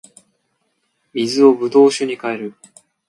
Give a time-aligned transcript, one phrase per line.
[1.13, 2.55] 水を葡萄酒に変える